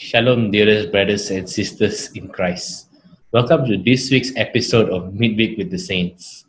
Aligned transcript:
Shalom, 0.00 0.52
dearest 0.52 0.92
brothers 0.92 1.28
and 1.32 1.50
sisters 1.50 2.12
in 2.12 2.28
Christ. 2.28 2.86
Welcome 3.32 3.66
to 3.66 3.76
this 3.76 4.12
week's 4.12 4.30
episode 4.36 4.90
of 4.90 5.12
Midweek 5.12 5.58
with 5.58 5.72
the 5.72 5.78
Saints. 5.78 6.46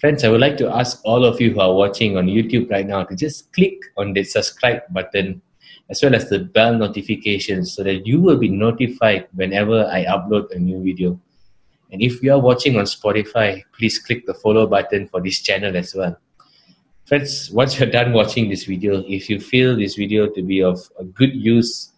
Friends, 0.00 0.24
I 0.24 0.28
would 0.28 0.40
like 0.40 0.56
to 0.56 0.68
ask 0.68 1.00
all 1.04 1.24
of 1.24 1.40
you 1.40 1.52
who 1.52 1.60
are 1.60 1.72
watching 1.72 2.16
on 2.16 2.26
YouTube 2.26 2.68
right 2.72 2.84
now 2.84 3.04
to 3.04 3.14
just 3.14 3.52
click 3.52 3.78
on 3.96 4.12
the 4.12 4.24
subscribe 4.24 4.82
button 4.90 5.40
as 5.88 6.02
well 6.02 6.16
as 6.16 6.28
the 6.28 6.40
bell 6.40 6.76
notification 6.76 7.64
so 7.64 7.84
that 7.84 8.08
you 8.08 8.20
will 8.20 8.38
be 8.38 8.48
notified 8.48 9.28
whenever 9.34 9.86
I 9.86 10.04
upload 10.06 10.50
a 10.50 10.58
new 10.58 10.82
video. 10.82 11.20
And 11.92 12.02
if 12.02 12.24
you 12.24 12.32
are 12.32 12.40
watching 12.40 12.76
on 12.76 12.86
Spotify, 12.86 13.62
please 13.78 14.00
click 14.00 14.26
the 14.26 14.34
follow 14.34 14.66
button 14.66 15.06
for 15.06 15.22
this 15.22 15.40
channel 15.40 15.76
as 15.76 15.94
well. 15.94 16.18
Friends, 17.06 17.52
once 17.52 17.78
you're 17.78 17.88
done 17.88 18.12
watching 18.12 18.48
this 18.50 18.64
video, 18.64 19.04
if 19.06 19.30
you 19.30 19.38
feel 19.38 19.76
this 19.76 19.94
video 19.94 20.28
to 20.30 20.42
be 20.42 20.60
of 20.60 20.80
a 20.98 21.04
good 21.04 21.36
use 21.36 21.92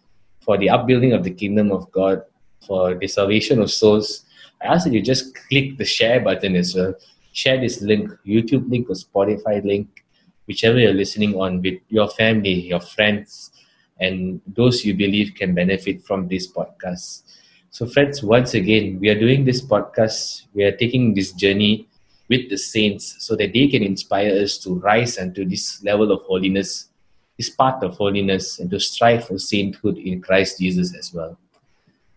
for 0.47 0.57
the 0.57 0.69
upbuilding 0.69 1.11
of 1.11 1.25
the 1.25 1.29
kingdom 1.29 1.73
of 1.73 1.91
God, 1.91 2.23
for 2.65 2.95
the 2.95 3.07
salvation 3.07 3.59
of 3.59 3.69
souls, 3.69 4.25
I 4.61 4.67
ask 4.67 4.85
that 4.85 4.93
you 4.93 5.01
just 5.01 5.35
click 5.49 5.77
the 5.77 5.83
share 5.83 6.21
button 6.21 6.55
as 6.55 6.73
well. 6.73 6.95
Share 7.33 7.59
this 7.59 7.81
link, 7.81 8.09
YouTube 8.25 8.71
link 8.71 8.89
or 8.89 8.95
Spotify 8.95 9.63
link, 9.63 10.05
whichever 10.47 10.79
you're 10.79 10.93
listening 10.93 11.35
on 11.35 11.61
with 11.61 11.79
your 11.89 12.07
family, 12.07 12.53
your 12.53 12.79
friends, 12.79 13.51
and 13.99 14.39
those 14.47 14.85
you 14.85 14.95
believe 14.95 15.35
can 15.35 15.53
benefit 15.53 16.01
from 16.05 16.29
this 16.29 16.47
podcast. 16.47 17.23
So, 17.69 17.85
friends, 17.85 18.23
once 18.23 18.53
again, 18.53 18.99
we 19.01 19.09
are 19.09 19.19
doing 19.19 19.43
this 19.43 19.61
podcast. 19.61 20.43
We 20.53 20.63
are 20.63 20.71
taking 20.71 21.13
this 21.13 21.33
journey 21.33 21.89
with 22.29 22.49
the 22.49 22.57
saints 22.57 23.17
so 23.19 23.35
that 23.35 23.51
they 23.51 23.67
can 23.67 23.83
inspire 23.83 24.31
us 24.41 24.57
to 24.59 24.75
rise 24.79 25.17
unto 25.17 25.43
this 25.43 25.83
level 25.83 26.09
of 26.09 26.21
holiness 26.21 26.87
is 27.37 27.49
part 27.49 27.83
of 27.83 27.95
holiness 27.95 28.59
and 28.59 28.69
to 28.71 28.79
strive 28.79 29.27
for 29.27 29.37
sainthood 29.37 29.97
in 29.97 30.21
Christ 30.21 30.59
Jesus 30.59 30.95
as 30.95 31.13
well. 31.13 31.37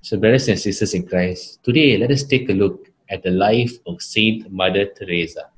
So, 0.01 0.17
brothers 0.17 0.49
and 0.49 0.59
sisters 0.59 0.95
in 0.95 1.07
Christ, 1.07 1.63
today 1.63 1.99
let 1.99 2.11
us 2.11 2.23
take 2.23 2.49
a 2.49 2.55
look 2.55 2.89
at 3.11 3.23
the 3.23 3.31
life 3.31 3.73
of 3.87 4.01
Saint 4.01 4.51
Mother 4.51 4.87
Teresa. 4.87 5.51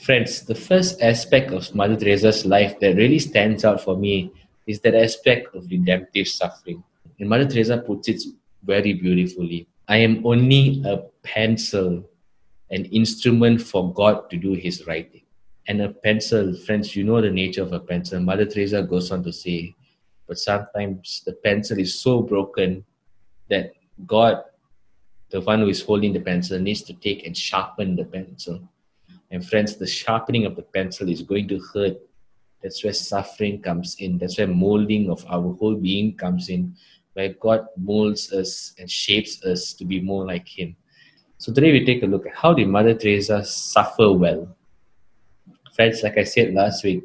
Friends, 0.00 0.42
the 0.42 0.54
first 0.54 1.00
aspect 1.02 1.52
of 1.52 1.74
Mother 1.74 1.96
Teresa's 1.96 2.46
life 2.46 2.78
that 2.80 2.96
really 2.96 3.18
stands 3.18 3.64
out 3.64 3.80
for 3.80 3.96
me 3.96 4.30
is 4.66 4.80
that 4.80 4.94
aspect 4.94 5.54
of 5.54 5.68
redemptive 5.70 6.28
suffering. 6.28 6.82
And 7.18 7.28
Mother 7.28 7.46
Teresa 7.46 7.78
puts 7.78 8.08
it 8.08 8.22
very 8.62 8.92
beautifully. 8.92 9.66
I 9.88 9.98
am 9.98 10.26
only 10.26 10.82
a 10.84 10.98
pencil 11.22 12.08
an 12.70 12.84
instrument 12.86 13.62
for 13.62 13.92
God 13.92 14.28
to 14.30 14.36
do 14.36 14.54
his 14.54 14.86
writing. 14.86 15.22
And 15.68 15.82
a 15.82 15.88
pencil, 15.90 16.54
friends, 16.54 16.94
you 16.94 17.04
know 17.04 17.20
the 17.20 17.30
nature 17.30 17.62
of 17.62 17.72
a 17.72 17.80
pencil. 17.80 18.20
Mother 18.20 18.44
Teresa 18.44 18.82
goes 18.82 19.10
on 19.10 19.22
to 19.24 19.32
say, 19.32 19.74
but 20.26 20.38
sometimes 20.38 21.22
the 21.24 21.32
pencil 21.32 21.78
is 21.78 22.00
so 22.00 22.20
broken 22.20 22.84
that 23.48 23.72
God, 24.06 24.42
the 25.30 25.40
one 25.40 25.60
who 25.60 25.68
is 25.68 25.82
holding 25.82 26.12
the 26.12 26.20
pencil, 26.20 26.58
needs 26.58 26.82
to 26.82 26.94
take 26.94 27.26
and 27.26 27.36
sharpen 27.36 27.96
the 27.96 28.04
pencil. 28.04 28.60
And 29.30 29.46
friends, 29.46 29.76
the 29.76 29.86
sharpening 29.86 30.46
of 30.46 30.56
the 30.56 30.62
pencil 30.62 31.08
is 31.08 31.22
going 31.22 31.48
to 31.48 31.60
hurt. 31.74 31.96
That's 32.62 32.82
where 32.82 32.92
suffering 32.92 33.60
comes 33.60 33.96
in. 33.98 34.18
That's 34.18 34.38
where 34.38 34.46
molding 34.46 35.10
of 35.10 35.24
our 35.28 35.52
whole 35.54 35.76
being 35.76 36.16
comes 36.16 36.48
in, 36.48 36.74
where 37.14 37.30
God 37.34 37.66
molds 37.76 38.32
us 38.32 38.74
and 38.78 38.90
shapes 38.90 39.44
us 39.44 39.72
to 39.74 39.84
be 39.84 40.00
more 40.00 40.26
like 40.26 40.48
Him. 40.48 40.76
So 41.38 41.52
today 41.52 41.70
we 41.70 41.84
take 41.84 42.02
a 42.02 42.06
look 42.06 42.26
at 42.26 42.34
how 42.34 42.54
did 42.54 42.68
Mother 42.68 42.94
Teresa 42.94 43.44
suffer 43.44 44.10
well. 44.10 44.56
Friends, 45.74 46.02
like 46.02 46.16
I 46.16 46.24
said 46.24 46.54
last 46.54 46.82
week, 46.82 47.04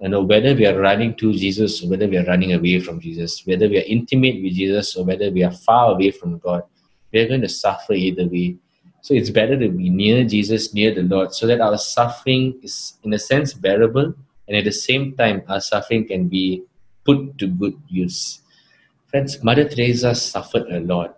you 0.00 0.08
know, 0.08 0.22
whether 0.22 0.54
we 0.54 0.66
are 0.66 0.78
running 0.78 1.16
to 1.16 1.32
Jesus 1.32 1.82
or 1.82 1.90
whether 1.90 2.06
we 2.06 2.16
are 2.16 2.24
running 2.26 2.52
away 2.52 2.78
from 2.78 3.00
Jesus, 3.00 3.42
whether 3.44 3.68
we 3.68 3.78
are 3.78 3.86
intimate 3.86 4.40
with 4.40 4.52
Jesus 4.52 4.94
or 4.94 5.04
whether 5.04 5.32
we 5.32 5.42
are 5.42 5.50
far 5.50 5.92
away 5.92 6.12
from 6.12 6.38
God, 6.38 6.62
we 7.12 7.20
are 7.20 7.28
going 7.28 7.40
to 7.40 7.48
suffer 7.48 7.94
either 7.94 8.26
way. 8.28 8.56
So 9.00 9.14
it's 9.14 9.30
better 9.30 9.58
to 9.58 9.68
be 9.68 9.90
near 9.90 10.24
Jesus, 10.24 10.72
near 10.72 10.94
the 10.94 11.02
Lord, 11.02 11.34
so 11.34 11.48
that 11.48 11.60
our 11.60 11.76
suffering 11.76 12.60
is, 12.62 12.94
in 13.02 13.12
a 13.14 13.18
sense, 13.18 13.52
bearable, 13.52 14.14
and 14.46 14.56
at 14.56 14.64
the 14.64 14.72
same 14.72 15.16
time, 15.16 15.42
our 15.48 15.60
suffering 15.60 16.06
can 16.06 16.28
be 16.28 16.62
put 17.04 17.36
to 17.38 17.48
good 17.48 17.74
use. 17.88 18.42
Friends, 19.08 19.42
Mother 19.42 19.68
Teresa 19.68 20.14
suffered 20.14 20.70
a 20.70 20.80
lot. 20.80 21.16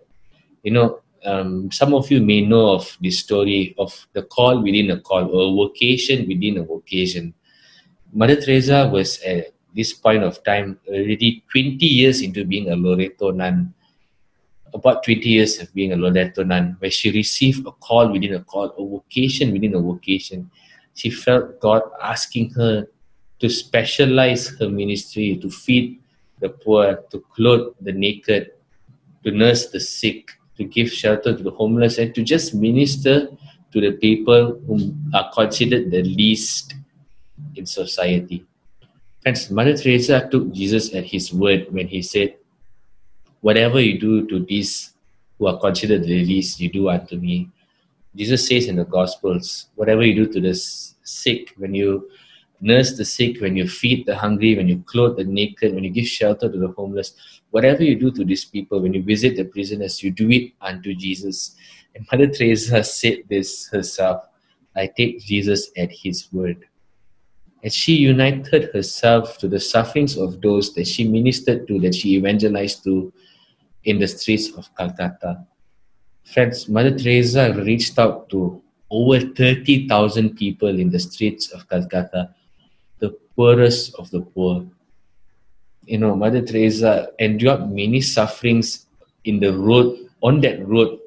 You 0.63 0.73
know, 0.73 1.01
um, 1.27 1.71
some 1.73 1.93
of 1.93 2.11
you 2.11 2.23
may 2.23 2.41
know 2.41 2.71
of 2.71 2.97
the 3.01 3.11
story 3.11 3.75
of 3.79 4.07
the 4.13 4.23
call 4.23 4.63
within 4.63 4.93
a 4.93 5.01
call 5.01 5.25
or 5.27 5.51
a 5.51 5.67
vocation 5.67 6.27
within 6.29 6.59
a 6.59 6.63
vocation. 6.63 7.35
Mother 8.13 8.41
Teresa 8.41 8.89
was 8.89 9.21
at 9.23 9.53
this 9.75 9.93
point 9.93 10.23
of 10.23 10.43
time 10.45 10.79
already 10.89 11.45
20 11.51 11.85
years 11.85 12.23
into 12.23 12.45
being 12.45 12.71
a 12.71 12.77
Loreto 12.77 13.33
nun, 13.33 13.75
about 14.73 15.03
20 15.03 15.29
years 15.29 15.61
of 15.61 15.73
being 15.75 15.93
a 15.93 15.97
Loreto 15.97 16.45
nun, 16.45 16.77
where 16.79 16.91
she 16.91 17.11
received 17.11 17.67
a 17.67 17.73
call 17.73 18.11
within 18.11 18.35
a 18.35 18.45
call, 18.45 18.71
a 18.79 18.89
vocation 18.89 19.53
within 19.53 19.75
a 19.75 19.81
vocation. 19.81 20.49
She 20.95 21.11
felt 21.11 21.61
God 21.61 21.83
asking 22.01 22.51
her 22.51 22.87
to 23.41 23.49
specialize 23.51 24.49
her 24.59 24.69
ministry, 24.69 25.37
to 25.43 25.51
feed 25.51 26.01
the 26.41 26.51
poor, 26.51 27.03
to 27.11 27.21
clothe 27.35 27.75
the 27.81 27.93
naked, 27.93 28.53
to 29.25 29.31
nurse 29.31 29.69
the 29.69 29.81
sick, 29.81 30.36
to 30.57 30.65
give 30.65 30.91
shelter 30.91 31.37
to 31.37 31.43
the 31.43 31.51
homeless, 31.51 31.99
and 31.99 32.15
to 32.15 32.23
just 32.23 32.55
minister 32.55 33.29
to 33.73 33.81
the 33.81 33.93
people 33.93 34.61
who 34.67 34.95
are 35.15 35.31
considered 35.33 35.91
the 35.91 36.03
least 36.03 36.75
in 37.55 37.67
society. 37.67 38.45
Friends, 39.23 39.51
Mother 39.51 39.77
Teresa 39.77 40.29
took 40.31 40.53
Jesus 40.53 40.95
at 40.95 41.05
his 41.05 41.33
word 41.33 41.67
when 41.71 41.89
he 41.89 42.01
said, 42.03 42.37
Whatever 43.41 43.81
you 43.81 43.99
do 43.99 44.27
to 44.29 44.45
these 44.45 44.95
who 45.39 45.47
are 45.47 45.59
considered 45.61 46.05
the 46.05 46.25
least, 46.25 46.61
you 46.61 46.71
do 46.71 46.89
unto 46.89 47.17
me. 47.17 47.51
Jesus 48.15 48.49
says 48.49 48.69
in 48.69 48.77
the 48.77 48.85
Gospels, 48.85 49.69
whatever 49.75 50.05
you 50.05 50.15
do 50.15 50.33
to 50.33 50.41
the 50.41 50.55
sick, 50.55 51.53
when 51.59 51.75
you 51.75 52.09
nurse 52.61 52.97
the 52.97 53.05
sick, 53.05 53.41
when 53.41 53.57
you 53.57 53.69
feed 53.69 54.07
the 54.07 54.17
hungry, 54.17 54.57
when 54.57 54.69
you 54.69 54.83
clothe 54.87 55.19
the 55.19 55.25
naked, 55.25 55.75
when 55.75 55.85
you 55.85 55.91
give 55.91 56.07
shelter 56.07 56.51
to 56.51 56.59
the 56.59 56.69
homeless, 56.69 57.13
whatever 57.51 57.83
you 57.83 57.97
do 57.97 58.11
to 58.13 58.25
these 58.25 58.45
people, 58.45 58.81
when 58.81 58.95
you 58.95 59.03
visit 59.03 59.37
the 59.37 59.45
prisoners, 59.45 60.03
you 60.03 60.11
do 60.11 60.31
it 60.31 60.53
unto 60.61 60.95
Jesus. 60.95 61.57
And 61.95 62.07
Mother 62.11 62.27
Teresa 62.29 62.83
said 62.85 63.19
this 63.29 63.69
herself 63.69 64.25
I 64.75 64.87
take 64.87 65.21
Jesus 65.21 65.71
at 65.77 65.91
his 65.91 66.31
word. 66.33 66.65
And 67.63 67.73
she 67.73 67.95
united 67.95 68.71
herself 68.75 69.39
to 69.39 69.49
the 69.49 69.59
sufferings 69.59 70.17
of 70.17 70.41
those 70.43 70.75
that 70.75 70.87
she 70.87 71.09
ministered 71.09 71.67
to, 71.69 71.81
that 71.81 71.95
she 71.95 72.17
evangelized 72.17 72.85
to 72.85 73.13
in 73.85 73.99
the 73.99 74.07
streets 74.07 74.51
of 74.57 74.69
Calcutta. 74.77 75.47
Friends, 76.25 76.69
Mother 76.69 76.97
Teresa 76.97 77.55
reached 77.55 77.99
out 77.99 78.29
to 78.31 78.63
over 78.91 79.21
30,000 79.21 80.37
people 80.37 80.79
in 80.79 80.91
the 80.91 80.99
streets 80.99 81.51
of 81.53 81.69
Calcutta 81.69 82.35
the 82.99 83.11
poorest 83.35 83.95
of 83.97 84.11
the 84.11 84.21
poor. 84.21 84.67
You 85.87 85.99
know, 85.99 86.17
Mother 86.17 86.43
Teresa 86.43 87.11
endured 87.19 87.71
many 87.71 88.01
sufferings 88.01 88.87
in 89.25 89.39
the 89.39 89.57
road, 89.57 90.11
on 90.21 90.41
that 90.41 90.67
road 90.67 90.99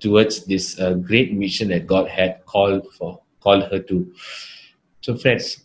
towards 0.00 0.44
this 0.44 0.78
uh, 0.78 0.94
great 0.94 1.32
mission 1.32 1.68
that 1.68 1.86
God 1.86 2.08
had 2.08 2.44
called 2.44 2.92
for, 2.92 3.20
called 3.40 3.64
her 3.64 3.78
to. 3.78 4.12
So, 5.00 5.16
friends, 5.16 5.64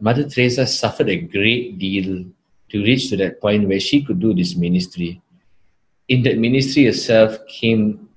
Mother 0.00 0.28
Teresa 0.28 0.66
suffered 0.66 1.08
a 1.08 1.16
great 1.16 1.78
deal 1.78 2.24
to 2.70 2.82
reach 2.82 3.10
to 3.10 3.16
that 3.16 3.40
point 3.40 3.68
where 3.68 3.80
she 3.80 4.04
could 4.04 4.20
do 4.20 4.32
this 4.32 4.54
ministry. 4.54 5.20
In 6.08 6.22
that 6.22 6.38
ministry 6.38 6.86
itself 6.86 7.38
came 7.48 8.08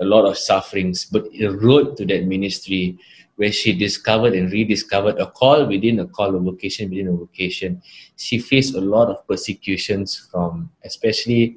a 0.00 0.04
lot 0.04 0.24
of 0.24 0.38
sufferings, 0.38 1.04
but 1.04 1.30
the 1.32 1.48
road 1.48 1.96
to 1.96 2.06
that 2.06 2.24
ministry 2.24 2.98
where 3.36 3.52
she 3.52 3.72
discovered 3.72 4.34
and 4.34 4.52
rediscovered 4.52 5.18
a 5.18 5.26
call 5.26 5.66
within 5.66 6.00
a 6.00 6.06
call, 6.06 6.34
a 6.34 6.38
vocation 6.38 6.90
within 6.90 7.08
a 7.08 7.12
vocation. 7.12 7.82
She 8.16 8.38
faced 8.38 8.74
a 8.74 8.80
lot 8.80 9.08
of 9.08 9.26
persecutions 9.26 10.28
from, 10.30 10.70
especially 10.84 11.56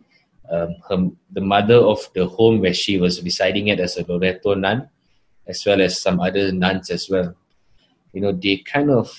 um, 0.49 0.75
her, 0.89 1.09
the 1.31 1.41
mother 1.41 1.75
of 1.75 1.99
the 2.13 2.27
home 2.27 2.61
where 2.61 2.73
she 2.73 2.97
was 2.99 3.21
residing 3.23 3.69
at 3.69 3.79
as 3.79 3.97
a 3.97 4.05
Loreto 4.07 4.55
nun, 4.55 4.89
as 5.47 5.65
well 5.65 5.81
as 5.81 6.01
some 6.01 6.19
other 6.19 6.51
nuns 6.51 6.89
as 6.89 7.09
well. 7.09 7.35
You 8.13 8.21
know, 8.21 8.31
they 8.31 8.57
kind 8.57 8.89
of, 8.89 9.13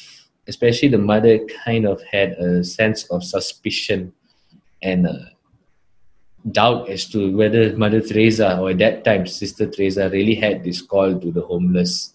especially 0.46 0.88
the 0.88 0.98
mother, 0.98 1.40
kind 1.64 1.86
of 1.86 2.02
had 2.10 2.32
a 2.32 2.64
sense 2.64 3.04
of 3.10 3.22
suspicion 3.22 4.12
and 4.82 5.06
uh, 5.06 5.12
doubt 6.50 6.88
as 6.88 7.06
to 7.10 7.36
whether 7.36 7.76
Mother 7.76 8.00
Teresa 8.00 8.58
or 8.58 8.70
at 8.70 8.78
that 8.78 9.04
time 9.04 9.26
Sister 9.26 9.66
Teresa 9.66 10.08
really 10.10 10.34
had 10.34 10.62
this 10.62 10.80
call 10.80 11.18
to 11.18 11.32
the 11.32 11.42
homeless 11.42 12.14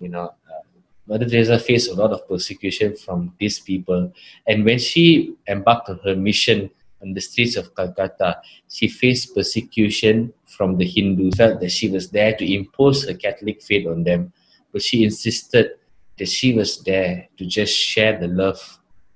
you 0.00 0.08
know, 0.08 0.34
uh, 0.50 0.62
Mother 1.06 1.26
Teresa 1.26 1.58
faced 1.58 1.90
a 1.90 1.94
lot 1.94 2.12
of 2.12 2.28
persecution 2.28 2.94
from 2.94 3.34
these 3.40 3.58
people. 3.58 4.12
And 4.46 4.64
when 4.64 4.78
she 4.78 5.34
embarked 5.48 5.88
on 5.88 6.00
her 6.04 6.14
mission 6.14 6.70
on 7.00 7.14
the 7.14 7.20
streets 7.20 7.56
of 7.56 7.74
Calcutta, 7.74 8.40
she 8.68 8.88
faced 8.88 9.34
persecution 9.34 10.32
from 10.46 10.76
the 10.76 10.84
Hindus, 10.84 11.36
felt 11.36 11.60
that 11.60 11.70
she 11.70 11.88
was 11.88 12.10
there 12.10 12.36
to 12.36 12.54
impose 12.54 13.08
her 13.08 13.14
Catholic 13.14 13.62
faith 13.62 13.86
on 13.86 14.04
them. 14.04 14.32
But 14.72 14.82
she 14.82 15.02
insisted 15.04 15.76
that 16.18 16.28
she 16.28 16.52
was 16.52 16.82
there 16.82 17.26
to 17.38 17.46
just 17.46 17.74
share 17.74 18.18
the 18.18 18.28
love 18.28 18.60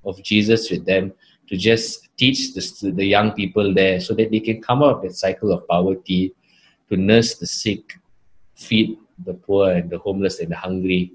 of 0.04 0.22
Jesus 0.22 0.70
with 0.70 0.86
them, 0.86 1.12
to 1.48 1.56
just 1.56 2.08
teach 2.16 2.54
the, 2.54 2.92
the 2.92 3.04
young 3.04 3.32
people 3.32 3.74
there 3.74 4.00
so 4.00 4.14
that 4.14 4.30
they 4.30 4.40
can 4.40 4.62
come 4.62 4.82
out 4.82 4.96
of 4.96 5.02
that 5.02 5.14
cycle 5.14 5.52
of 5.52 5.68
poverty, 5.68 6.32
to 6.88 6.96
nurse 6.96 7.34
the 7.34 7.46
sick, 7.46 7.98
feed 8.54 8.96
the 9.24 9.34
poor 9.34 9.72
and 9.72 9.90
the 9.90 9.98
homeless 9.98 10.40
and 10.40 10.50
the 10.50 10.56
hungry. 10.56 11.12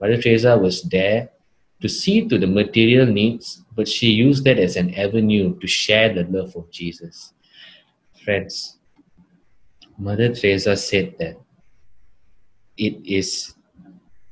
Mother 0.00 0.20
Teresa 0.20 0.56
was 0.56 0.82
there 0.82 1.30
to 1.80 1.88
see 1.88 2.28
to 2.28 2.38
the 2.38 2.46
material 2.46 3.06
needs, 3.06 3.62
but 3.74 3.88
she 3.88 4.10
used 4.10 4.44
that 4.44 4.58
as 4.58 4.76
an 4.76 4.94
avenue 4.94 5.58
to 5.60 5.66
share 5.66 6.12
the 6.12 6.24
love 6.24 6.54
of 6.56 6.70
Jesus. 6.70 7.32
Friends, 8.24 8.78
Mother 9.98 10.34
Teresa 10.34 10.76
said 10.76 11.14
that 11.18 11.36
it 12.76 13.00
is 13.04 13.54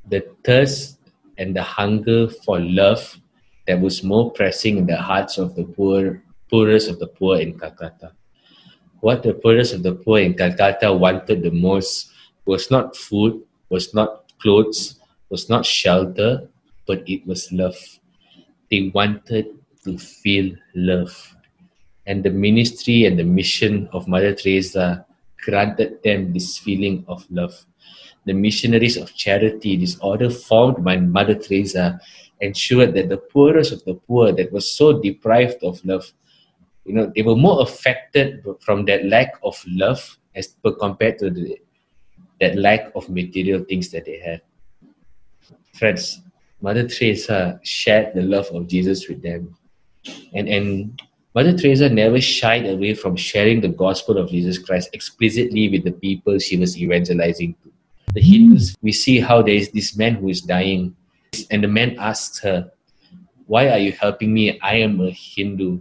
the 0.08 0.24
thirst 0.44 0.98
and 1.36 1.54
the 1.54 1.62
hunger 1.62 2.28
for 2.28 2.58
love 2.60 3.18
that 3.66 3.80
was 3.80 4.02
more 4.02 4.30
pressing 4.32 4.78
in 4.78 4.86
the 4.86 4.96
hearts 4.96 5.36
of 5.36 5.54
the 5.54 5.64
poor, 5.64 6.22
poorest 6.50 6.88
of 6.88 6.98
the 6.98 7.06
poor 7.06 7.38
in 7.38 7.58
Calcutta. 7.58 8.12
What 9.00 9.22
the 9.22 9.34
poorest 9.34 9.74
of 9.74 9.82
the 9.82 9.94
poor 9.94 10.20
in 10.20 10.34
Calcutta 10.34 10.92
wanted 10.92 11.42
the 11.42 11.50
most 11.50 12.10
was 12.48 12.70
not 12.70 12.96
food, 12.96 13.42
was 13.68 13.92
not 13.92 14.24
clothes, 14.40 14.98
was 15.28 15.50
not 15.50 15.66
shelter, 15.66 16.48
but 16.86 17.04
it 17.06 17.26
was 17.26 17.52
love. 17.52 17.76
They 18.70 18.90
wanted 18.94 19.46
to 19.84 19.98
feel 19.98 20.56
love. 20.74 21.12
And 22.06 22.24
the 22.24 22.30
ministry 22.30 23.04
and 23.04 23.18
the 23.18 23.24
mission 23.24 23.86
of 23.92 24.08
Mother 24.08 24.34
Teresa 24.34 25.04
granted 25.44 26.02
them 26.02 26.32
this 26.32 26.56
feeling 26.56 27.04
of 27.06 27.26
love. 27.30 27.54
The 28.24 28.32
missionaries 28.32 28.96
of 28.96 29.14
charity, 29.14 29.76
this 29.76 29.98
order 30.00 30.30
formed 30.30 30.82
by 30.82 30.96
Mother 30.96 31.34
Teresa, 31.34 32.00
ensured 32.40 32.94
that 32.94 33.10
the 33.10 33.18
poorest 33.18 33.72
of 33.72 33.84
the 33.84 33.94
poor 33.94 34.32
that 34.32 34.50
was 34.52 34.72
so 34.72 35.00
deprived 35.00 35.62
of 35.62 35.84
love, 35.84 36.10
you 36.86 36.94
know, 36.94 37.12
they 37.14 37.20
were 37.20 37.36
more 37.36 37.60
affected 37.60 38.42
from 38.60 38.86
that 38.86 39.04
lack 39.04 39.34
of 39.42 39.62
love 39.68 40.16
as 40.34 40.56
compared 40.80 41.18
to 41.18 41.28
the, 41.28 41.58
that 42.40 42.56
lack 42.56 42.92
of 42.94 43.08
material 43.08 43.64
things 43.64 43.90
that 43.90 44.04
they 44.04 44.18
had. 44.18 44.42
Friends, 45.74 46.20
Mother 46.60 46.88
Teresa 46.88 47.60
shared 47.62 48.14
the 48.14 48.22
love 48.22 48.48
of 48.48 48.66
Jesus 48.66 49.08
with 49.08 49.22
them. 49.22 49.56
And, 50.34 50.48
and 50.48 51.00
Mother 51.34 51.56
Teresa 51.56 51.88
never 51.88 52.20
shied 52.20 52.66
away 52.66 52.94
from 52.94 53.14
sharing 53.14 53.60
the 53.60 53.68
gospel 53.68 54.18
of 54.18 54.30
Jesus 54.30 54.58
Christ 54.58 54.90
explicitly 54.92 55.68
with 55.68 55.84
the 55.84 55.92
people 55.92 56.38
she 56.38 56.56
was 56.56 56.76
evangelizing 56.76 57.54
to. 57.62 57.72
The 58.14 58.20
Hindus, 58.20 58.74
we 58.82 58.92
see 58.92 59.20
how 59.20 59.42
there 59.42 59.54
is 59.54 59.70
this 59.70 59.96
man 59.96 60.14
who 60.14 60.30
is 60.30 60.40
dying, 60.40 60.96
and 61.50 61.62
the 61.62 61.68
man 61.68 61.96
asks 61.98 62.40
her, 62.40 62.70
Why 63.46 63.68
are 63.68 63.78
you 63.78 63.92
helping 63.92 64.32
me? 64.32 64.58
I 64.60 64.76
am 64.76 65.00
a 65.00 65.10
Hindu. 65.10 65.80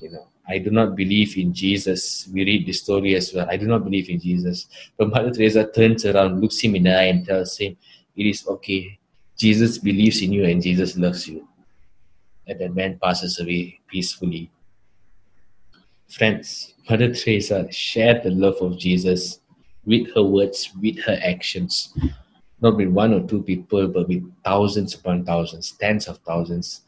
You 0.00 0.10
know, 0.10 0.28
I 0.48 0.58
do 0.58 0.70
not 0.70 0.94
believe 0.94 1.36
in 1.36 1.52
Jesus. 1.52 2.28
We 2.32 2.44
read 2.44 2.66
the 2.66 2.72
story 2.72 3.16
as 3.16 3.32
well. 3.34 3.48
I 3.50 3.56
do 3.56 3.66
not 3.66 3.84
believe 3.84 4.08
in 4.08 4.20
Jesus. 4.20 4.68
But 4.96 5.10
Mother 5.10 5.32
Teresa 5.32 5.66
turns 5.66 6.04
around, 6.04 6.40
looks 6.40 6.60
him 6.60 6.76
in 6.76 6.84
the 6.84 6.96
eye, 6.96 7.04
and 7.04 7.26
tells 7.26 7.58
him, 7.58 7.76
It 8.16 8.26
is 8.26 8.46
okay. 8.46 8.98
Jesus 9.36 9.78
believes 9.78 10.22
in 10.22 10.32
you 10.32 10.44
and 10.44 10.62
Jesus 10.62 10.96
loves 10.96 11.28
you. 11.28 11.46
And 12.46 12.58
the 12.58 12.68
man 12.68 12.98
passes 13.02 13.40
away 13.40 13.80
peacefully. 13.88 14.50
Friends, 16.08 16.74
Mother 16.88 17.12
Teresa 17.12 17.70
shared 17.72 18.22
the 18.22 18.30
love 18.30 18.56
of 18.60 18.78
Jesus 18.78 19.40
with 19.84 20.14
her 20.14 20.22
words, 20.22 20.70
with 20.80 20.98
her 21.00 21.18
actions. 21.22 21.92
Not 22.60 22.76
with 22.76 22.88
one 22.88 23.12
or 23.12 23.26
two 23.26 23.42
people, 23.42 23.88
but 23.88 24.08
with 24.08 24.32
thousands 24.44 24.94
upon 24.94 25.24
thousands, 25.24 25.72
tens 25.72 26.06
of 26.06 26.18
thousands. 26.18 26.82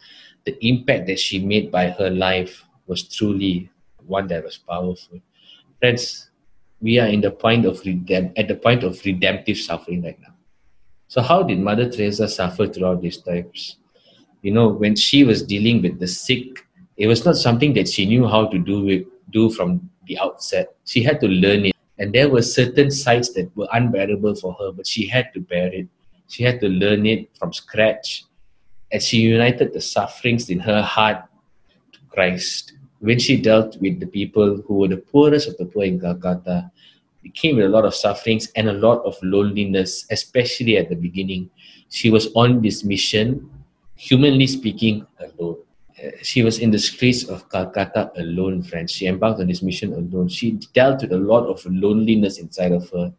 The 0.46 0.56
impact 0.64 1.08
that 1.08 1.18
she 1.18 1.44
made 1.44 1.70
by 1.70 1.90
her 1.90 2.08
life 2.08 2.64
was 2.88 3.02
truly 3.02 3.70
one 4.06 4.26
that 4.28 4.44
was 4.44 4.56
powerful. 4.56 5.20
Friends, 5.80 6.30
we 6.80 6.98
are 6.98 7.06
in 7.06 7.20
the 7.20 7.30
point 7.30 7.66
of 7.66 7.80
redemp- 7.82 8.32
at 8.36 8.48
the 8.48 8.54
point 8.54 8.82
of 8.84 9.00
redemptive 9.04 9.58
suffering 9.58 10.02
right 10.02 10.18
now. 10.20 10.34
So, 11.08 11.22
how 11.22 11.42
did 11.42 11.58
Mother 11.58 11.90
Teresa 11.90 12.28
suffer 12.28 12.66
throughout 12.66 13.02
these 13.02 13.18
times? 13.18 13.76
You 14.42 14.52
know, 14.52 14.68
when 14.68 14.94
she 14.94 15.24
was 15.24 15.42
dealing 15.42 15.82
with 15.82 15.98
the 15.98 16.06
sick, 16.06 16.66
it 16.96 17.06
was 17.06 17.24
not 17.24 17.36
something 17.36 17.72
that 17.74 17.88
she 17.88 18.06
knew 18.06 18.26
how 18.26 18.46
to 18.46 18.58
do 18.58 18.88
it, 18.88 19.06
do 19.30 19.50
from 19.50 19.88
the 20.06 20.18
outset. 20.18 20.74
She 20.84 21.02
had 21.02 21.20
to 21.20 21.28
learn 21.28 21.66
it, 21.66 21.76
and 21.98 22.12
there 22.12 22.28
were 22.28 22.42
certain 22.42 22.90
sights 22.90 23.32
that 23.34 23.54
were 23.56 23.68
unbearable 23.72 24.34
for 24.36 24.54
her, 24.54 24.72
but 24.72 24.86
she 24.86 25.06
had 25.06 25.32
to 25.34 25.40
bear 25.40 25.72
it. 25.72 25.86
She 26.28 26.44
had 26.44 26.60
to 26.60 26.68
learn 26.68 27.06
it 27.06 27.30
from 27.38 27.52
scratch, 27.52 28.24
And 28.90 29.02
she 29.02 29.18
united 29.18 29.72
the 29.72 29.80
sufferings 29.80 30.48
in 30.48 30.60
her 30.60 30.80
heart 30.82 31.24
to 31.92 31.98
Christ. 32.08 32.72
When 33.00 33.18
she 33.18 33.40
dealt 33.40 33.76
with 33.80 34.00
the 34.00 34.06
people 34.06 34.62
who 34.66 34.74
were 34.74 34.88
the 34.88 34.96
poorest 34.96 35.48
of 35.48 35.56
the 35.56 35.66
poor 35.66 35.84
in 35.84 36.00
Calcutta, 36.00 36.70
it 37.22 37.34
came 37.34 37.56
with 37.56 37.66
a 37.66 37.68
lot 37.68 37.84
of 37.84 37.94
sufferings 37.94 38.50
and 38.56 38.68
a 38.68 38.72
lot 38.72 39.04
of 39.04 39.16
loneliness, 39.22 40.06
especially 40.10 40.76
at 40.78 40.88
the 40.88 40.96
beginning. 40.96 41.50
She 41.90 42.10
was 42.10 42.28
on 42.34 42.60
this 42.60 42.84
mission, 42.84 43.48
humanly 43.96 44.46
speaking, 44.46 45.06
alone. 45.20 45.58
Uh, 46.02 46.10
she 46.22 46.42
was 46.42 46.58
in 46.58 46.70
the 46.70 46.78
streets 46.78 47.24
of 47.24 47.48
Calcutta 47.50 48.12
alone, 48.16 48.62
friends. 48.62 48.92
She 48.92 49.06
embarked 49.06 49.40
on 49.40 49.48
this 49.48 49.62
mission 49.62 49.92
alone. 49.92 50.28
She 50.28 50.52
dealt 50.72 51.02
with 51.02 51.12
a 51.12 51.18
lot 51.18 51.46
of 51.46 51.64
loneliness 51.66 52.38
inside 52.38 52.72
of 52.72 52.88
her. 52.90 53.12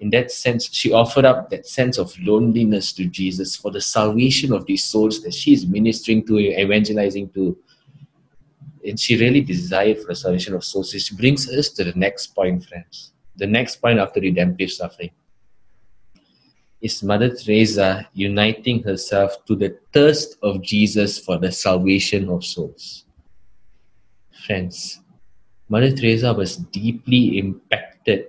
In 0.00 0.10
that 0.10 0.30
sense, 0.30 0.72
she 0.72 0.92
offered 0.92 1.24
up 1.24 1.50
that 1.50 1.66
sense 1.66 1.98
of 1.98 2.18
loneliness 2.20 2.92
to 2.94 3.04
Jesus 3.04 3.54
for 3.54 3.70
the 3.70 3.80
salvation 3.80 4.52
of 4.52 4.66
these 4.66 4.84
souls 4.84 5.22
that 5.22 5.34
she 5.34 5.52
is 5.52 5.66
ministering 5.66 6.26
to, 6.26 6.38
evangelizing 6.38 7.28
to. 7.30 7.56
And 8.86 8.98
she 8.98 9.18
really 9.18 9.40
desired 9.40 9.98
for 9.98 10.08
the 10.08 10.16
salvation 10.16 10.54
of 10.54 10.64
souls. 10.64 10.94
Which 10.94 11.16
brings 11.16 11.48
us 11.50 11.68
to 11.70 11.84
the 11.84 11.92
next 11.94 12.28
point, 12.28 12.64
friends 12.64 13.12
the 13.40 13.46
next 13.46 13.76
point 13.76 13.98
after 13.98 14.20
redemptive 14.20 14.70
suffering 14.70 15.10
is 16.80 17.02
Mother 17.02 17.34
Teresa 17.34 18.08
uniting 18.12 18.82
herself 18.82 19.44
to 19.46 19.56
the 19.56 19.78
thirst 19.92 20.36
of 20.42 20.62
Jesus 20.62 21.18
for 21.18 21.38
the 21.38 21.50
salvation 21.52 22.28
of 22.28 22.44
souls. 22.44 23.04
Friends, 24.46 25.00
Mother 25.68 25.90
Teresa 25.90 26.32
was 26.32 26.56
deeply 26.56 27.38
impacted 27.38 28.26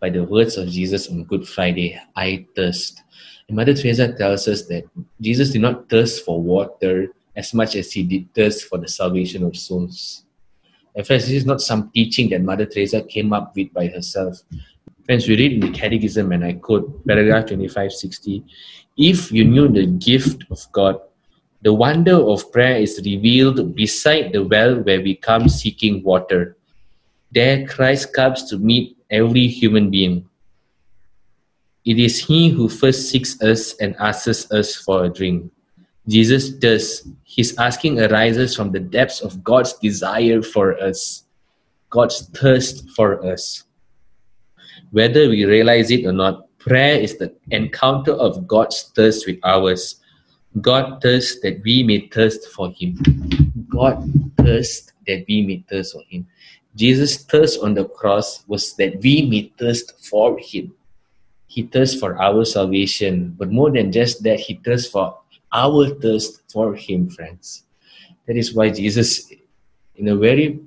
by 0.00 0.10
the 0.10 0.22
words 0.22 0.56
of 0.56 0.68
Jesus 0.68 1.08
on 1.08 1.24
Good 1.24 1.46
Friday 1.46 2.00
I 2.14 2.46
thirst. 2.54 3.02
And 3.48 3.56
Mother 3.56 3.74
Teresa 3.74 4.12
tells 4.12 4.46
us 4.46 4.66
that 4.66 4.84
Jesus 5.20 5.50
did 5.50 5.62
not 5.62 5.88
thirst 5.88 6.24
for 6.24 6.40
water 6.40 7.08
as 7.38 7.54
much 7.54 7.76
as 7.76 7.92
he 7.92 8.02
did 8.02 8.34
thirst 8.34 8.64
for 8.64 8.78
the 8.78 8.88
salvation 8.88 9.44
of 9.44 9.56
souls. 9.56 10.24
And 10.96 11.06
friends, 11.06 11.26
this 11.26 11.36
is 11.36 11.46
not 11.46 11.60
some 11.60 11.88
teaching 11.94 12.28
that 12.30 12.42
Mother 12.42 12.66
Teresa 12.66 13.00
came 13.02 13.32
up 13.32 13.54
with 13.54 13.72
by 13.72 13.86
herself. 13.86 14.42
Friends, 15.06 15.28
we 15.28 15.36
read 15.36 15.52
in 15.52 15.60
the 15.60 15.70
Catechism, 15.70 16.32
and 16.32 16.44
I 16.44 16.54
quote 16.54 17.06
paragraph 17.06 17.46
2560 17.46 18.44
If 18.96 19.30
you 19.30 19.44
knew 19.44 19.68
the 19.68 19.86
gift 19.86 20.42
of 20.50 20.60
God, 20.72 21.00
the 21.62 21.72
wonder 21.72 22.16
of 22.16 22.50
prayer 22.50 22.78
is 22.78 23.00
revealed 23.04 23.76
beside 23.76 24.32
the 24.32 24.42
well 24.42 24.82
where 24.82 25.00
we 25.00 25.14
come 25.14 25.48
seeking 25.48 26.02
water. 26.02 26.56
There, 27.30 27.64
Christ 27.68 28.12
comes 28.14 28.50
to 28.50 28.58
meet 28.58 28.96
every 29.10 29.46
human 29.46 29.90
being. 29.90 30.28
It 31.84 32.00
is 32.00 32.18
He 32.18 32.48
who 32.48 32.68
first 32.68 33.08
seeks 33.08 33.40
us 33.40 33.74
and 33.76 33.94
asks 34.00 34.50
us 34.50 34.74
for 34.74 35.04
a 35.04 35.08
drink. 35.08 35.52
Jesus 36.08 36.48
does. 36.48 37.06
His 37.24 37.54
asking 37.58 38.00
arises 38.00 38.56
from 38.56 38.72
the 38.72 38.80
depths 38.80 39.20
of 39.20 39.44
God's 39.44 39.74
desire 39.74 40.40
for 40.40 40.80
us, 40.80 41.24
God's 41.90 42.26
thirst 42.32 42.88
for 42.96 43.24
us. 43.24 43.64
Whether 44.90 45.28
we 45.28 45.44
realize 45.44 45.90
it 45.90 46.06
or 46.06 46.12
not, 46.12 46.48
prayer 46.56 46.98
is 46.98 47.18
the 47.18 47.36
encounter 47.50 48.12
of 48.12 48.48
God's 48.48 48.90
thirst 48.96 49.26
with 49.26 49.38
ours. 49.44 50.00
God 50.62 51.02
thirsts 51.02 51.40
that 51.42 51.60
we 51.62 51.82
may 51.82 52.08
thirst 52.08 52.48
for 52.56 52.72
Him. 52.72 52.96
God 53.68 54.02
thirsts 54.38 54.92
that 55.06 55.26
we 55.28 55.44
may 55.44 55.62
thirst 55.68 55.92
for 55.92 56.02
Him. 56.08 56.26
Jesus' 56.74 57.22
thirst 57.24 57.60
on 57.62 57.74
the 57.74 57.84
cross 57.84 58.44
was 58.48 58.74
that 58.76 58.98
we 59.02 59.28
may 59.28 59.52
thirst 59.58 60.08
for 60.08 60.38
Him. 60.38 60.72
He 61.48 61.64
thirsts 61.64 62.00
for 62.00 62.20
our 62.20 62.46
salvation, 62.46 63.34
but 63.36 63.52
more 63.52 63.70
than 63.70 63.92
just 63.92 64.22
that, 64.22 64.40
He 64.40 64.54
thirsts 64.64 64.90
for 64.90 65.18
our 65.52 65.88
thirst 66.00 66.42
for 66.50 66.74
Him, 66.74 67.08
friends. 67.08 67.64
That 68.26 68.36
is 68.36 68.54
why 68.54 68.70
Jesus, 68.70 69.32
in 69.96 70.08
a 70.08 70.16
very 70.16 70.60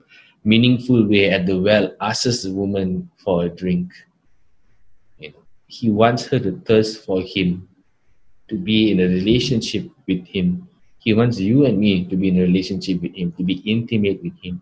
meaningful 0.44 1.08
way 1.08 1.30
at 1.30 1.46
the 1.46 1.60
well, 1.60 1.94
asks 2.02 2.44
the 2.44 2.52
woman 2.52 3.10
for 3.18 3.46
a 3.46 3.50
drink. 3.50 3.92
You 5.20 5.30
know, 5.32 5.44
he 5.68 5.90
wants 5.90 6.26
her 6.28 6.40
to 6.40 6.60
thirst 6.66 7.06
for 7.06 7.22
Him, 7.22 7.68
to 8.50 8.58
be 8.58 8.92
in 8.92 9.00
a 9.00 9.08
relationship 9.08 9.90
with 10.08 10.26
Him. 10.26 10.68
He 11.00 11.14
wants 11.14 11.40
you 11.40 11.66
and 11.66 11.78
me 11.78 12.06
to 12.06 12.16
be 12.16 12.30
in 12.30 12.38
a 12.38 12.42
relationship 12.42 13.02
with 13.02 13.16
Him, 13.16 13.32
to 13.34 13.44
be 13.44 13.62
intimate 13.66 14.22
with 14.24 14.34
Him. 14.42 14.62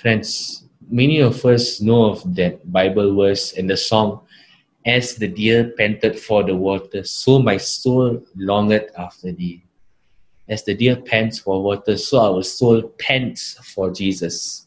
Friends, 0.00 0.64
many 0.88 1.20
of 1.20 1.44
us 1.44 1.80
know 1.80 2.10
of 2.10 2.34
that 2.34 2.70
Bible 2.70 3.14
verse 3.14 3.52
and 3.52 3.68
the 3.68 3.76
song 3.76 4.22
As 4.86 5.16
the 5.16 5.28
deer 5.28 5.72
panted 5.76 6.18
for 6.18 6.42
the 6.42 6.56
water, 6.56 7.04
so 7.04 7.38
my 7.38 7.58
soul 7.58 8.24
longeth 8.34 8.90
after 8.96 9.30
thee. 9.32 9.62
As 10.48 10.64
the 10.64 10.74
deer 10.74 10.96
pants 10.96 11.38
for 11.38 11.62
water, 11.62 11.96
so 11.96 12.18
our 12.18 12.42
soul 12.42 12.82
pants 12.98 13.58
for 13.74 13.90
Jesus. 13.90 14.66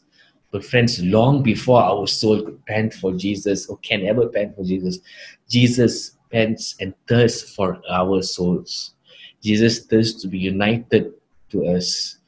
But 0.50 0.64
friends, 0.64 1.02
long 1.02 1.42
before 1.42 1.82
our 1.82 2.06
soul 2.06 2.42
could 2.42 2.64
pant 2.66 2.94
for 2.94 3.12
Jesus 3.12 3.66
or 3.66 3.76
can 3.78 4.06
ever 4.06 4.28
pant 4.28 4.54
for 4.54 4.62
Jesus, 4.62 5.00
Jesus 5.48 6.16
pants 6.30 6.76
and 6.80 6.94
thirsts 7.08 7.54
for 7.54 7.82
our 7.90 8.22
souls. 8.22 8.94
Jesus 9.42 9.86
thirsts 9.86 10.22
to 10.22 10.28
be 10.28 10.38
united 10.38 11.12
to 11.50 11.66
us. 11.66 12.18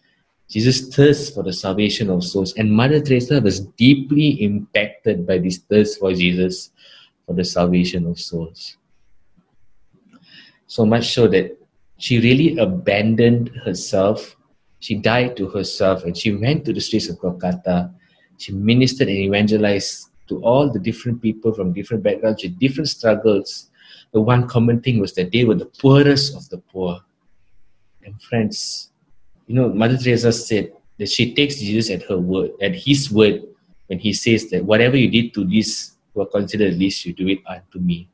Jesus 0.48 0.94
thirsts 0.94 1.30
for 1.30 1.42
the 1.42 1.52
salvation 1.52 2.10
of 2.10 2.24
souls. 2.24 2.52
And 2.54 2.70
Mother 2.70 3.00
Teresa 3.00 3.40
was 3.40 3.60
deeply 3.60 4.42
impacted 4.42 5.26
by 5.26 5.38
this 5.38 5.58
thirst 5.58 5.98
for 5.98 6.12
Jesus 6.12 6.70
for 7.26 7.34
the 7.34 7.44
salvation 7.44 8.06
of 8.06 8.18
souls. 8.18 8.76
So 10.66 10.86
much 10.86 11.12
so 11.12 11.28
that 11.28 11.58
she 11.98 12.20
really 12.20 12.58
abandoned 12.58 13.48
herself. 13.64 14.36
She 14.80 14.96
died 14.96 15.36
to 15.36 15.48
herself 15.48 16.04
and 16.04 16.16
she 16.16 16.34
went 16.34 16.64
to 16.64 16.72
the 16.72 16.80
streets 16.80 17.08
of 17.08 17.18
Kolkata 17.18 17.92
she 18.38 18.52
ministered 18.52 19.08
and 19.08 19.16
evangelized 19.16 20.10
to 20.28 20.42
all 20.42 20.70
the 20.70 20.78
different 20.78 21.22
people 21.22 21.52
from 21.52 21.72
different 21.72 22.02
backgrounds 22.02 22.42
with 22.42 22.58
different 22.58 22.88
struggles. 22.88 23.70
The 24.12 24.20
one 24.20 24.46
common 24.46 24.80
thing 24.80 25.00
was 25.00 25.14
that 25.14 25.32
they 25.32 25.44
were 25.44 25.54
the 25.54 25.66
poorest 25.66 26.36
of 26.36 26.48
the 26.48 26.58
poor. 26.58 27.00
And 28.04 28.20
friends, 28.22 28.90
you 29.46 29.54
know, 29.54 29.68
Mother 29.68 29.96
Teresa 29.96 30.32
said 30.32 30.72
that 30.98 31.08
she 31.08 31.34
takes 31.34 31.56
Jesus 31.56 31.90
at 31.90 32.02
her 32.08 32.18
word, 32.18 32.50
at 32.60 32.74
his 32.74 33.10
word, 33.10 33.42
when 33.86 33.98
he 33.98 34.12
says 34.12 34.50
that 34.50 34.64
whatever 34.64 34.96
you 34.96 35.08
did 35.08 35.32
to 35.34 35.44
this 35.44 35.92
are 36.22 36.26
considered 36.26 36.74
least, 36.74 37.04
you 37.04 37.12
do 37.12 37.28
it 37.28 37.38
unto 37.46 37.78
me. 37.78 38.08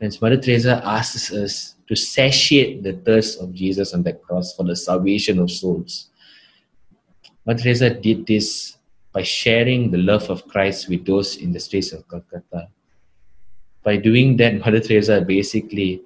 And 0.00 0.20
Mother 0.20 0.36
Teresa 0.36 0.82
asks 0.84 1.32
us 1.32 1.76
to 1.88 1.96
satiate 1.96 2.82
the 2.82 2.92
thirst 2.92 3.40
of 3.40 3.54
Jesus 3.54 3.94
on 3.94 4.02
the 4.02 4.12
cross 4.12 4.54
for 4.54 4.64
the 4.64 4.76
salvation 4.76 5.38
of 5.38 5.50
souls. 5.50 6.10
Mother 7.46 7.62
Teresa 7.62 7.90
did 7.90 8.26
this 8.26 8.76
by 9.12 9.22
sharing 9.22 9.90
the 9.90 9.98
love 9.98 10.28
of 10.28 10.46
Christ 10.48 10.88
with 10.88 11.06
those 11.06 11.36
in 11.36 11.52
the 11.52 11.60
streets 11.60 11.92
of 11.92 12.08
Calcutta. 12.08 12.68
By 13.82 13.96
doing 13.96 14.36
that, 14.38 14.58
Mother 14.58 14.80
Teresa 14.80 15.20
basically, 15.20 16.02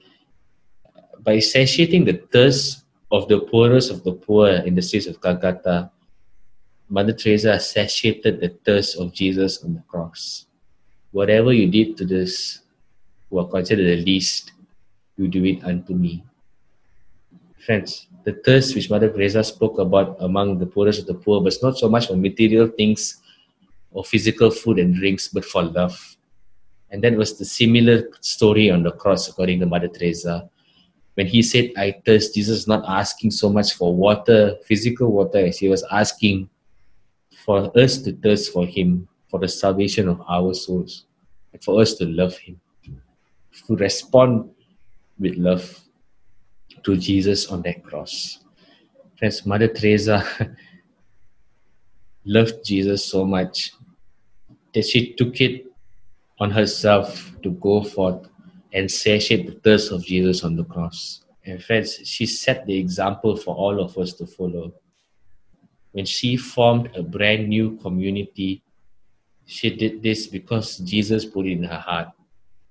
by 1.21 1.39
satiating 1.39 2.05
the 2.05 2.21
thirst 2.31 2.85
of 3.11 3.29
the 3.29 3.41
poorest 3.41 3.91
of 3.91 4.05
the 4.05 4.13
poor 4.13 4.49
in 4.49 4.75
the 4.75 4.83
streets 4.83 5.07
of 5.07 5.21
Calcutta, 5.23 5.91
Mother 6.89 7.13
Teresa 7.13 7.61
satiated 7.61 8.41
the 8.41 8.49
thirst 8.65 8.97
of 8.97 9.13
Jesus 9.13 9.63
on 9.63 9.75
the 9.75 9.83
cross. 9.89 10.47
Whatever 11.11 11.53
you 11.53 11.69
did 11.71 11.99
to 11.99 12.07
this 12.07 12.61
who 13.29 13.39
are 13.39 13.49
considered 13.49 13.85
the 13.85 14.05
least, 14.05 14.53
you 15.19 15.29
do 15.29 15.45
it 15.45 15.63
unto 15.65 15.93
me. 15.93 16.25
Friends, 17.67 18.07
the 18.25 18.33
thirst 18.33 18.75
which 18.75 18.89
Mother 18.89 19.11
Teresa 19.11 19.45
spoke 19.45 19.79
about 19.79 20.17
among 20.21 20.59
the 20.59 20.65
poorest 20.65 21.01
of 21.01 21.07
the 21.07 21.15
poor 21.15 21.43
was 21.43 21.63
not 21.63 21.77
so 21.77 21.91
much 21.91 22.07
for 22.07 22.17
material 22.17 22.69
things 22.69 23.21
or 23.91 24.03
physical 24.03 24.51
food 24.51 24.79
and 24.79 24.95
drinks, 24.95 25.29
but 25.29 25.45
for 25.45 25.63
love. 25.63 26.17
And 26.91 27.05
that 27.05 27.15
was 27.15 27.39
the 27.39 27.45
similar 27.45 28.09
story 28.23 28.71
on 28.71 28.83
the 28.83 28.93
cross, 28.93 29.29
according 29.29 29.61
to 29.61 29.67
Mother 29.67 29.89
Teresa. 29.89 30.49
When 31.15 31.27
he 31.27 31.43
said, 31.43 31.73
I 31.77 32.01
thirst, 32.07 32.35
Jesus 32.35 32.61
is 32.61 32.67
not 32.67 32.85
asking 32.89 33.33
so 33.33 33.51
much 33.51 33.75
for 33.75 33.95
water, 33.95 34.57
physical 34.65 35.13
water, 35.13 35.39
as 35.39 35.59
he 35.59 35.69
was 35.69 35.85
asking 35.91 36.49
for 37.49 37.73
us 37.79 37.97
to 38.03 38.13
thirst 38.13 38.53
for 38.53 38.67
him, 38.67 39.09
for 39.31 39.41
the 39.41 39.49
salvation 39.49 40.07
of 40.07 40.21
our 40.29 40.53
souls, 40.53 41.07
and 41.51 41.65
for 41.65 41.81
us 41.81 41.95
to 41.95 42.05
love 42.05 42.37
him, 42.37 42.61
to 43.67 43.75
respond 43.77 44.51
with 45.19 45.35
love 45.37 45.81
to 46.83 46.95
Jesus 46.99 47.47
on 47.47 47.63
that 47.63 47.83
cross. 47.83 48.45
Friends, 49.19 49.47
Mother 49.47 49.67
Teresa 49.67 50.23
loved 52.27 52.63
Jesus 52.67 53.07
so 53.07 53.25
much 53.25 53.73
that 54.75 54.85
she 54.85 55.15
took 55.15 55.41
it 55.41 55.65
on 56.39 56.51
herself 56.51 57.33
to 57.43 57.53
go 57.53 57.83
forth 57.83 58.29
and 58.75 58.91
satiate 58.91 59.47
the 59.47 59.59
thirst 59.61 59.91
of 59.91 60.05
Jesus 60.05 60.45
on 60.45 60.55
the 60.55 60.65
cross. 60.65 61.25
And 61.47 61.65
friends, 61.65 61.99
she 62.05 62.27
set 62.27 62.67
the 62.67 62.77
example 62.77 63.39
for 63.39 63.55
all 63.55 63.81
of 63.81 63.97
us 63.97 64.13
to 64.21 64.27
follow. 64.27 64.75
When 65.99 66.07
she 66.07 66.37
formed 66.37 66.95
a 66.95 67.03
brand 67.03 67.49
new 67.49 67.77
community, 67.79 68.63
she 69.47 69.75
did 69.75 70.01
this 70.01 70.29
because 70.29 70.79
Jesus 70.79 71.25
put 71.25 71.45
it 71.47 71.59
in 71.59 71.65
her 71.65 71.83
heart. 71.89 72.11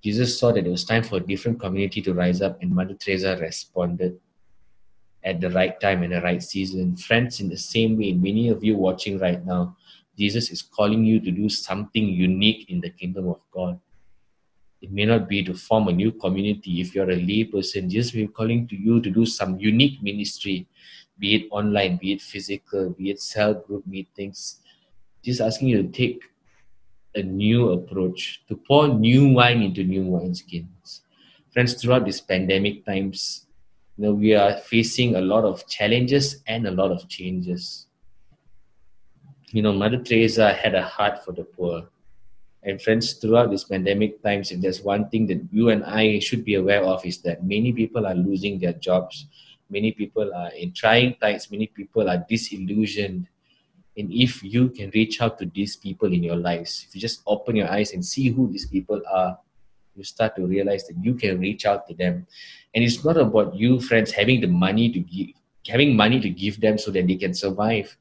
Jesus 0.02 0.40
saw 0.40 0.50
that 0.50 0.66
it 0.66 0.70
was 0.70 0.82
time 0.82 1.02
for 1.02 1.16
a 1.16 1.20
different 1.20 1.60
community 1.60 2.00
to 2.00 2.14
rise 2.14 2.40
up, 2.40 2.56
and 2.62 2.74
Mother 2.74 2.94
Teresa 2.94 3.36
responded 3.36 4.18
at 5.22 5.42
the 5.42 5.50
right 5.50 5.78
time 5.78 6.04
and 6.04 6.14
the 6.14 6.22
right 6.22 6.42
season. 6.42 6.96
Friends, 6.96 7.40
in 7.40 7.50
the 7.50 7.58
same 7.58 7.98
way, 7.98 8.14
many 8.14 8.48
of 8.48 8.64
you 8.64 8.78
watching 8.78 9.18
right 9.18 9.44
now, 9.44 9.76
Jesus 10.16 10.50
is 10.50 10.62
calling 10.62 11.04
you 11.04 11.20
to 11.20 11.30
do 11.30 11.50
something 11.50 12.08
unique 12.08 12.70
in 12.70 12.80
the 12.80 12.88
kingdom 12.88 13.28
of 13.28 13.42
God. 13.50 13.78
It 14.80 14.90
may 14.90 15.04
not 15.04 15.28
be 15.28 15.44
to 15.44 15.52
form 15.52 15.88
a 15.88 15.92
new 15.92 16.12
community. 16.12 16.80
If 16.80 16.94
you're 16.94 17.10
a 17.10 17.16
lay 17.16 17.44
person, 17.44 17.90
Jesus 17.90 18.14
will 18.14 18.22
be 18.22 18.32
calling 18.32 18.66
to 18.68 18.74
you 18.74 19.02
to 19.02 19.10
do 19.10 19.26
some 19.26 19.58
unique 19.58 20.02
ministry, 20.02 20.66
be 21.18 21.34
it 21.34 21.48
online, 21.50 21.96
be 21.96 22.12
it 22.12 22.22
physical, 22.22 22.90
be 22.90 23.10
it 23.10 23.20
cell 23.20 23.54
group 23.54 23.86
meetings. 23.86 24.60
just 25.22 25.40
asking 25.40 25.68
you 25.68 25.82
to 25.82 25.88
take 25.88 26.22
a 27.14 27.22
new 27.22 27.70
approach, 27.70 28.42
to 28.48 28.56
pour 28.56 28.88
new 28.88 29.32
wine 29.32 29.62
into 29.62 29.82
new 29.82 30.04
wineskins. 30.04 31.00
Friends, 31.52 31.74
throughout 31.74 32.04
these 32.04 32.20
pandemic 32.20 32.84
times, 32.86 33.46
you 33.96 34.04
know, 34.04 34.12
we 34.14 34.34
are 34.34 34.56
facing 34.58 35.16
a 35.16 35.20
lot 35.20 35.44
of 35.44 35.66
challenges 35.66 36.42
and 36.46 36.66
a 36.66 36.70
lot 36.70 36.92
of 36.92 37.08
changes. 37.08 37.86
You 39.50 39.62
know, 39.62 39.72
Mother 39.72 39.98
Teresa 39.98 40.52
had 40.52 40.74
a 40.74 40.82
heart 40.82 41.24
for 41.24 41.32
the 41.32 41.44
poor. 41.44 41.88
And 42.62 42.80
friends, 42.80 43.14
throughout 43.14 43.50
these 43.50 43.64
pandemic 43.64 44.22
times, 44.22 44.50
if 44.50 44.60
there's 44.60 44.82
one 44.82 45.08
thing 45.08 45.26
that 45.28 45.40
you 45.50 45.70
and 45.70 45.84
I 45.84 46.18
should 46.18 46.44
be 46.44 46.54
aware 46.54 46.82
of 46.84 47.04
is 47.06 47.18
that 47.22 47.44
many 47.44 47.72
people 47.72 48.06
are 48.06 48.14
losing 48.14 48.58
their 48.58 48.74
jobs. 48.74 49.26
Many 49.70 49.92
people 49.92 50.32
are 50.34 50.50
in 50.50 50.72
trying 50.72 51.14
times. 51.16 51.50
Many 51.50 51.66
people 51.66 52.08
are 52.08 52.24
disillusioned 52.28 53.28
and 53.98 54.12
if 54.12 54.44
you 54.44 54.68
can 54.68 54.90
reach 54.94 55.20
out 55.20 55.40
to 55.40 55.46
these 55.46 55.74
people 55.74 56.12
in 56.12 56.22
your 56.22 56.36
lives, 56.36 56.86
if 56.86 56.94
you 56.94 57.00
just 57.00 57.20
open 57.26 57.56
your 57.56 57.68
eyes 57.68 57.92
and 57.92 58.04
see 58.04 58.28
who 58.28 58.48
these 58.48 58.64
people 58.64 59.02
are, 59.12 59.36
you 59.96 60.04
start 60.04 60.36
to 60.36 60.46
realize 60.46 60.86
that 60.86 60.96
you 61.02 61.14
can 61.14 61.40
reach 61.40 61.66
out 61.66 61.88
to 61.88 61.94
them. 61.94 62.24
And 62.76 62.84
it's 62.84 63.04
not 63.04 63.16
about 63.16 63.56
you, 63.56 63.80
friends, 63.80 64.12
having 64.12 64.40
the 64.40 64.46
money 64.46 64.92
to 64.92 65.00
give, 65.00 65.30
having 65.66 65.96
money 65.96 66.20
to 66.20 66.30
give 66.30 66.60
them 66.60 66.78
so 66.78 66.92
that 66.92 67.08
they 67.08 67.16
can 67.16 67.34
survive. 67.34 67.96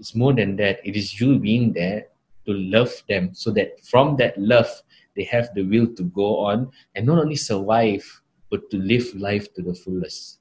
It's 0.00 0.16
more 0.16 0.32
than 0.32 0.56
that. 0.56 0.80
It 0.84 0.96
is 0.96 1.20
you 1.20 1.38
being 1.38 1.72
there 1.72 2.06
to 2.46 2.52
love 2.52 2.90
them 3.08 3.32
so 3.32 3.52
that 3.52 3.84
from 3.84 4.16
that 4.16 4.36
love, 4.36 4.82
they 5.14 5.22
have 5.24 5.54
the 5.54 5.62
will 5.62 5.94
to 5.94 6.02
go 6.02 6.38
on 6.38 6.72
and 6.96 7.06
not 7.06 7.18
only 7.18 7.36
survive, 7.36 8.04
but 8.50 8.68
to 8.72 8.78
live 8.78 9.14
life 9.14 9.54
to 9.54 9.62
the 9.62 9.74
fullest. 9.74 10.39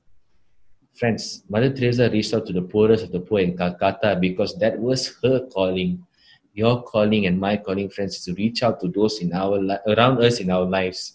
Friends, 1.00 1.46
Mother 1.48 1.72
Teresa 1.72 2.10
reached 2.10 2.34
out 2.34 2.46
to 2.48 2.51
the 2.51 2.62
poorest 2.62 3.06
of 3.06 3.13
the 3.13 3.22
poor 3.22 3.39
in 3.39 3.56
Calcutta 3.56 4.18
because 4.20 4.60
that 4.60 4.77
was 4.77 5.15
her 5.24 5.48
calling. 5.48 6.06
Your 6.53 6.84
calling 6.84 7.25
and 7.25 7.39
my 7.39 7.56
calling, 7.56 7.89
friends, 7.89 8.18
is 8.18 8.25
to 8.25 8.34
reach 8.34 8.63
out 8.63 8.82
to 8.82 8.89
those 8.89 9.20
in 9.22 9.32
our 9.32 9.58
li- 9.58 9.79
around 9.88 10.22
us 10.22 10.41
in 10.41 10.51
our 10.51 10.65
lives, 10.65 11.13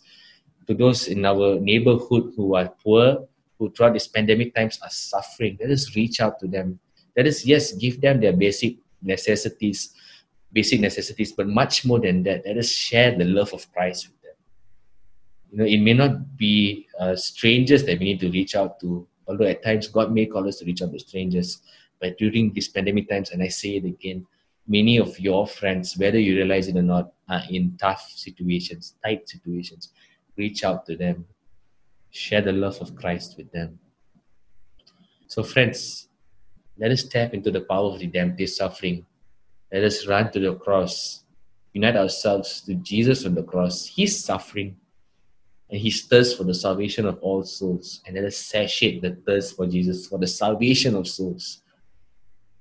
to 0.67 0.73
those 0.73 1.09
in 1.09 1.27
our 1.27 1.61
neighborhood 1.61 2.33
who 2.35 2.55
are 2.55 2.73
poor, 2.83 3.29
who 3.59 3.71
throughout 3.73 3.93
this 3.93 4.09
pandemic 4.09 4.55
times 4.55 4.81
are 4.83 4.89
suffering. 4.89 5.59
Let 5.61 5.71
us 5.71 5.95
reach 5.95 6.19
out 6.19 6.41
to 6.41 6.47
them. 6.47 6.81
Let 7.15 7.27
us, 7.27 7.45
yes, 7.45 7.73
give 7.73 8.01
them 8.01 8.23
their 8.23 8.33
basic 8.33 8.77
necessities, 9.03 9.93
basic 10.51 10.81
necessities, 10.81 11.33
but 11.33 11.47
much 11.47 11.85
more 11.85 12.01
than 12.01 12.23
that. 12.23 12.47
Let 12.47 12.57
us 12.57 12.71
share 12.71 13.19
the 13.19 13.27
love 13.27 13.53
of 13.53 13.71
Christ 13.71 14.09
with 14.09 14.23
them. 14.23 14.37
You 15.53 15.59
know, 15.59 15.65
it 15.67 15.79
may 15.79 15.93
not 15.93 16.39
be 16.39 16.89
uh, 16.99 17.17
strangers 17.17 17.85
that 17.85 17.99
we 17.99 18.07
need 18.07 18.21
to 18.21 18.31
reach 18.31 18.57
out 18.57 18.81
to, 18.81 19.07
although 19.27 19.47
at 19.47 19.63
times 19.63 19.89
God 19.89 20.13
may 20.13 20.27
call 20.27 20.47
us 20.49 20.59
to 20.59 20.65
reach 20.65 20.83
out 20.83 20.93
to 20.93 20.99
strangers. 20.99 21.61
But 22.01 22.19
during 22.19 22.53
these 22.53 22.69
pandemic 22.69 23.09
times, 23.09 23.31
and 23.31 23.43
I 23.43 23.49
say 23.49 23.77
it 23.77 23.85
again, 23.85 24.27
many 24.67 24.99
of 24.99 25.19
your 25.19 25.47
friends, 25.47 25.97
whether 25.97 26.19
you 26.19 26.37
realize 26.37 26.69
it 26.69 26.77
or 26.77 26.83
not, 26.83 27.13
are 27.29 27.43
in 27.51 27.77
tough 27.79 28.11
situations, 28.15 28.97
tight 29.05 29.29
situations. 29.29 29.91
Reach 30.37 30.65
out 30.65 30.85
to 30.87 30.97
them. 30.97 31.25
Share 32.11 32.43
the 32.43 32.53
love 32.53 32.81
of 32.81 32.95
Christ 32.97 33.37
with 33.37 33.51
them. 33.53 33.79
So, 35.27 35.43
friends, 35.43 36.09
let 36.79 36.91
us 36.91 37.05
tap 37.05 37.35
into 37.35 37.51
the 37.51 37.63
power 37.63 37.93
of 37.93 38.01
redemptive 38.01 38.51
suffering. 38.51 39.07
Let 39.73 39.85
us 39.85 40.07
run 40.07 40.31
to 40.33 40.41
the 40.41 40.55
cross, 40.55 41.25
unite 41.73 41.97
ourselves 41.97 42.61
to 42.63 42.75
Jesus 42.75 43.25
on 43.25 43.35
the 43.35 43.43
cross. 43.43 43.87
His 43.87 44.25
suffering 44.25 44.77
and 45.71 45.81
his 45.81 46.03
thirst 46.03 46.37
for 46.37 46.45
the 46.45 46.55
salvation 46.55 47.07
of 47.07 47.19
all 47.21 47.43
souls. 47.43 48.01
And 48.07 48.17
let 48.17 48.25
us 48.25 48.37
satiate 48.37 49.03
the 49.03 49.17
thirst 49.27 49.57
for 49.57 49.67
Jesus, 49.67 50.07
for 50.07 50.19
the 50.19 50.27
salvation 50.27 50.95
of 50.95 51.09
souls. 51.09 51.63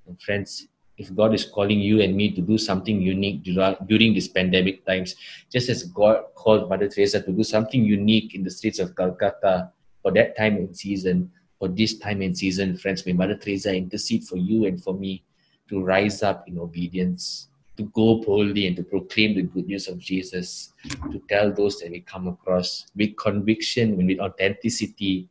And 0.08 0.22
friends, 0.22 0.68
if 0.98 1.14
God 1.16 1.34
is 1.34 1.46
calling 1.46 1.80
you 1.80 2.02
and 2.02 2.16
me 2.16 2.32
to 2.32 2.42
do 2.42 2.58
something 2.58 3.02
unique 3.02 3.44
during 3.44 4.14
these 4.14 4.28
pandemic 4.28 4.86
times, 4.86 5.16
just 5.52 5.70
as 5.70 5.84
God 5.84 6.24
called 6.36 6.70
Mother 6.70 6.88
Teresa 6.88 7.22
to 7.22 7.32
do 7.32 7.44
something 7.44 7.84
unique 7.84 8.36
in 8.36 8.44
the 8.44 8.52
streets 8.52 8.80
of 8.80 8.96
Calcutta 8.96 9.72
for 10.02 10.12
that 10.12 10.38
time 10.38 10.58
and 10.58 10.76
season, 10.76 11.32
for 11.58 11.68
this 11.68 11.98
time 11.98 12.22
and 12.22 12.38
season, 12.38 12.78
friends, 12.78 13.06
may 13.06 13.14
Mother 13.14 13.36
Teresa 13.36 13.74
intercede 13.74 14.24
for 14.24 14.38
you 14.38 14.66
and 14.66 14.84
for 14.84 14.94
me 14.94 15.24
to 15.70 15.82
rise 15.82 16.22
up 16.22 16.48
in 16.48 16.60
obedience, 16.60 17.48
to 17.78 17.84
go 17.94 18.22
boldly 18.22 18.68
and 18.68 18.76
to 18.76 18.84
proclaim 18.84 19.36
the 19.36 19.44
good 19.44 19.68
news 19.68 19.88
of 19.88 19.98
Jesus, 19.98 20.74
to 21.12 21.22
tell 21.30 21.52
those 21.52 21.80
that 21.80 21.92
we 21.92 22.02
come 22.02 22.28
across 22.28 22.86
with 22.96 23.16
conviction 23.18 24.00
and 24.00 24.08
with 24.08 24.20
authenticity, 24.20 25.30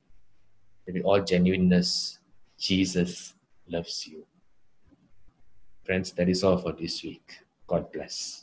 and 0.86 0.96
with 0.96 1.04
all 1.04 1.22
genuineness, 1.22 2.18
Jesus 2.58 3.34
loves 3.68 4.06
you. 4.06 4.24
Friends, 5.84 6.12
that 6.12 6.28
is 6.28 6.42
all 6.42 6.58
for 6.58 6.72
this 6.72 7.02
week. 7.02 7.38
God 7.66 7.92
bless. 7.92 8.40